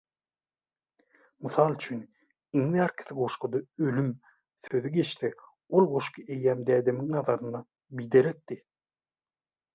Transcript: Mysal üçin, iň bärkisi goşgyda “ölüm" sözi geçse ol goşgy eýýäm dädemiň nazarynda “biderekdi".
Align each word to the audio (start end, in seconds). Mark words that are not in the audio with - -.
Mysal 1.47 1.75
üçin, 1.75 1.99
iň 2.61 2.65
bärkisi 2.77 3.17
goşgyda 3.19 3.61
“ölüm" 3.89 4.09
sözi 4.69 4.89
geçse 4.97 5.31
ol 5.75 5.87
goşgy 5.93 6.27
eýýäm 6.39 6.67
dädemiň 6.73 7.15
nazarynda 7.19 7.63
“biderekdi". 8.01 8.61